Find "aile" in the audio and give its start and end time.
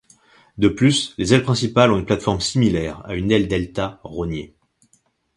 3.31-3.47